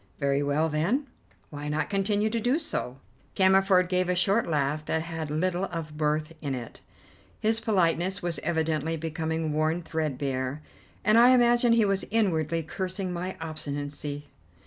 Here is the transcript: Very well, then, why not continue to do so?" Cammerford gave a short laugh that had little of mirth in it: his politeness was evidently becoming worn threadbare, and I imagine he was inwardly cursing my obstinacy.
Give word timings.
Very 0.19 0.41
well, 0.41 0.67
then, 0.67 1.05
why 1.51 1.69
not 1.69 1.91
continue 1.91 2.31
to 2.31 2.39
do 2.39 2.57
so?" 2.57 2.97
Cammerford 3.35 3.87
gave 3.87 4.09
a 4.09 4.15
short 4.15 4.47
laugh 4.47 4.83
that 4.85 5.03
had 5.03 5.29
little 5.29 5.65
of 5.65 5.95
mirth 5.95 6.33
in 6.41 6.55
it: 6.55 6.81
his 7.39 7.59
politeness 7.59 8.19
was 8.19 8.39
evidently 8.39 8.97
becoming 8.97 9.53
worn 9.53 9.83
threadbare, 9.83 10.63
and 11.05 11.19
I 11.19 11.29
imagine 11.29 11.73
he 11.73 11.85
was 11.85 12.03
inwardly 12.09 12.63
cursing 12.63 13.13
my 13.13 13.37
obstinacy. 13.39 14.25